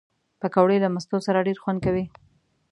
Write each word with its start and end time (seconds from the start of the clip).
پکورې 0.39 0.77
له 0.83 0.89
مستو 0.95 1.17
سره 1.27 1.45
ډېر 1.47 1.57
خوند 1.63 1.79
کوي 1.85 2.05